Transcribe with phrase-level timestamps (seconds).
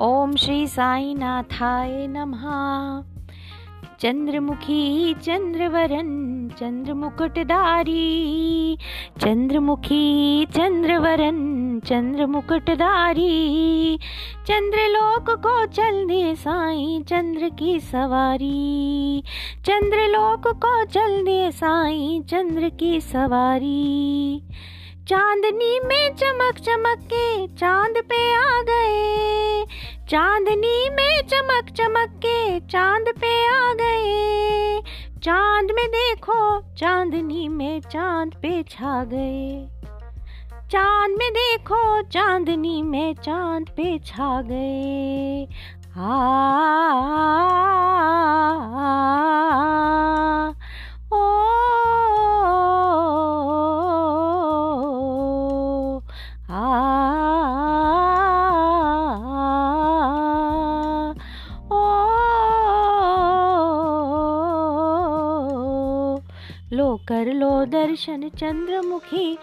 [0.00, 3.02] ओम श्री साई साईनाथाय नमः।
[4.00, 7.94] चंद्रमुखी, चंद्रवरन, चंद्रमुकुटधारी।
[9.20, 13.38] चंद्रमुखी, चंद्रवरन, चंद्रमुकुटधारी।
[14.46, 19.22] चंद्रलोक को चल दे साई चंद्र की सवारी।
[19.64, 24.42] चंद्रलोक को चल दे साई चंद्र की सवारी।
[25.08, 29.03] चांदनी में चमक चमक के चाँद पे आ गए
[30.14, 34.80] चांदनी में चमक चमक के चाँद पे आ गए
[35.24, 36.36] चाँद में देखो
[36.78, 39.66] चांदनी में चाँद पे छा गए
[40.72, 41.80] चाँद में देखो
[42.14, 45.46] चांदनी में चाँद पे छा गए
[45.96, 46.14] आ, आ,
[48.86, 50.13] आ
[66.80, 69.38] कर लो दर्शन चंद्रमुखी,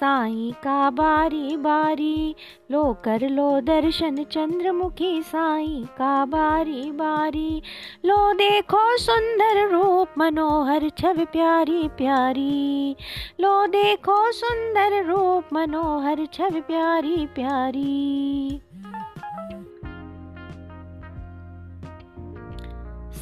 [0.00, 2.34] साई का बारी बारी।
[2.70, 7.62] लो, कर लो दर्शन चंद्रमुखी, साई का बारी बारी।
[8.04, 12.96] लो, देखो सुंदर रूप, मनोहर छवि प्यारी प्यारी।
[13.40, 18.60] लो, देखो सुंदर रूप, मनोहर छवि प्यारी प्यारी।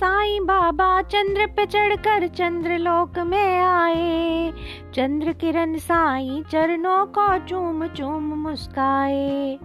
[0.02, 4.52] साईं बाबा चंद्र पे चढ़कर चंद्र लोक में आए।
[4.94, 9.58] चंद्र किरण साईं चरणों को चूम चूम मुस्काए।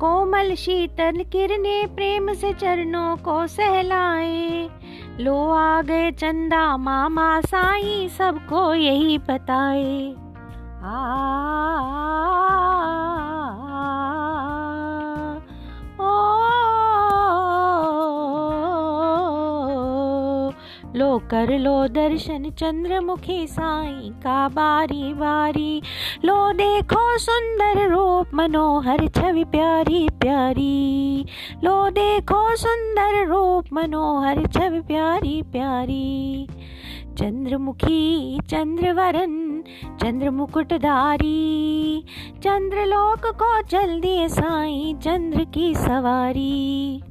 [0.00, 4.68] कोमल शीतल किरने प्रेम से चरणों को सहलाए।
[5.20, 10.14] लो आ गए चंदा मामा साईं सबको यही बताए।
[10.82, 11.00] आ,
[20.96, 25.82] लो कर लो दर्शन चंद्रमुखी साई का बारी बारी।
[26.24, 31.26] लो देखो सुंदर रूप मनोहर छवि प्यारी प्यारी।
[31.64, 36.48] लो देखो सुंदर रूप मनोहर छवि प्यारी प्यारी।
[37.18, 39.64] चंद्रमुखी, चंद्रवरन
[40.02, 42.04] चंद्र मुकुटधारी
[42.38, 47.02] चंद्रलोक को चल दिए साई चंद्र की सवारी।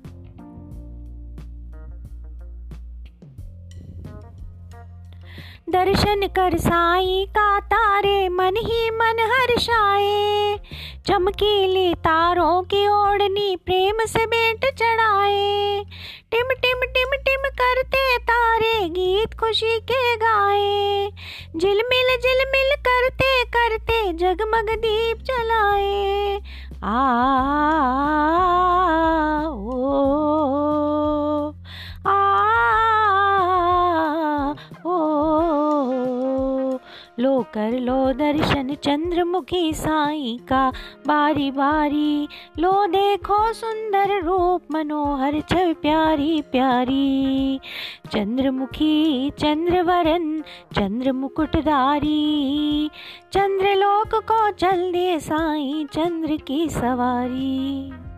[5.70, 10.60] दर्शन कर साई का तारे मन ही मन हर्षाए।
[11.08, 15.84] चमकीली तारों की ओढ़नी प्रेम से बेट चढ़ाए।
[16.32, 21.10] टिम टिम टिम टिम करते तारे गीत खुशी के गाए।
[21.58, 26.40] झिलमिल झिलमिल करते करते जगमग दीप जलाए।
[26.84, 27.00] आ,
[29.48, 30.79] ओ,
[37.54, 40.70] कर लो दर्शन चंद्रमुखी साई का
[41.08, 42.28] बारी बारी।
[42.60, 47.60] लो देखो सुंदर रूप मनोहर छवि प्यारी प्यारी।
[48.12, 50.44] चंद्रमुखी, चंद्रवरन
[50.76, 52.90] चंद्र मुकुटधारी
[53.34, 58.09] चंद्रलोक को चल दे साई चंद्र की सवारी।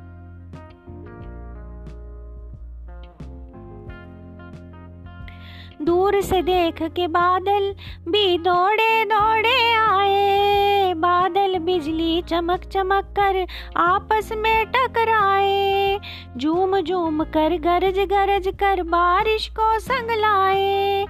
[5.86, 7.74] दूर से देख के बादल
[8.12, 13.46] भी दौड़े दौड़े आए बादल बिजली चमक चमक कर
[13.82, 16.00] आपस में टकराए
[16.38, 21.06] झूम झूम कर गरज गरज कर बारिश को संग लाए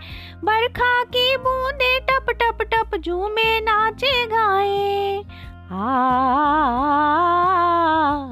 [0.46, 5.24] बरखा की बूंदे टप टप टप झूमे नाचे गाए
[5.72, 5.88] आ, आ,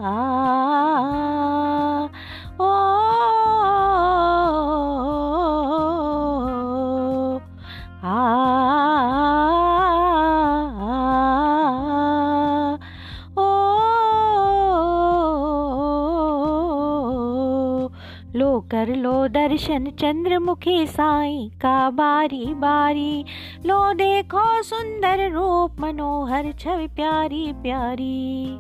[0.07, 0.13] आ,
[1.71, 1.78] ओ
[18.61, 23.25] कर लो दर्शन चंद्रमुखी साई का बारी बारी।
[23.65, 28.59] लो देखो सुंदर रूप, मनोहर, छवि प्यारी प्यारी।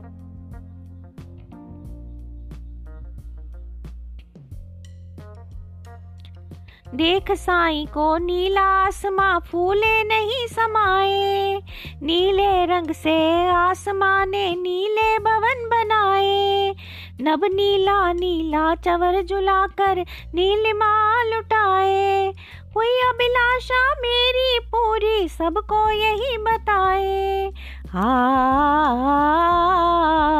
[6.95, 11.61] देख साई को नीला आसमां फूले नहीं समाए
[12.03, 13.13] नीले रंग से
[13.49, 16.73] आसमां ने नीले भवन बनाए
[17.21, 20.03] नब नीला नीला चवर जुलाकर
[20.35, 20.91] नीलिमा
[21.23, 22.33] लुटाए
[22.75, 27.51] हुई अभिलाषा मेरी पूरी सबको यही बताए
[27.95, 29.29] आ, आ, आ,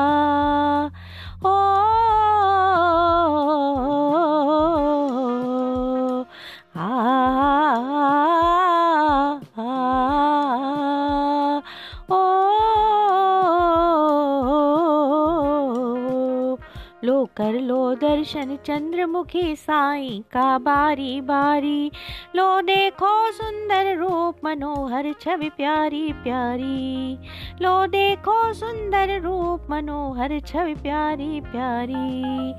[17.06, 21.92] कर लो दर्शन, चंद्रमुखी साई का बारी बारी।
[22.36, 27.18] लो, देखो सुंदर रूप, मनोहर छवि प्यारी प्यारी।
[27.62, 32.54] लो, देखो सुंदर रूप, मनोहर छवि प्यारी प्यारी।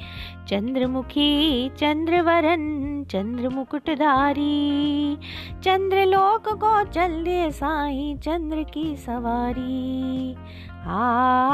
[0.49, 5.17] चंद्रमुखी, चंद्रवरन चंद्र मुकुटधारी
[5.65, 10.37] चंद्रलोक को चल दे साई, चंद्र की सवारी।
[10.87, 11.45] आ।